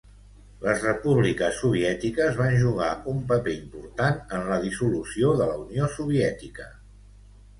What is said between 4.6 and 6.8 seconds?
dissolució de la Unió Soviètica.